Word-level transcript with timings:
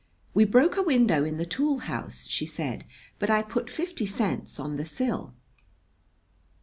"We 0.33 0.45
broke 0.45 0.77
a 0.77 0.81
window 0.81 1.23
in 1.23 1.37
the 1.37 1.45
tool 1.45 1.77
house," 1.77 2.25
she 2.25 2.47
said; 2.47 2.85
"but 3.19 3.29
I 3.29 3.43
put 3.43 3.69
fifty 3.69 4.07
cents 4.07 4.59
on 4.59 4.77
the 4.77 4.83
sill." 4.85 5.35